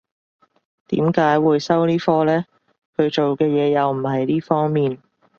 [0.87, 2.45] 點解會收呢科嘅？
[2.97, 4.97] 佢做嘅嘢又唔係呢方面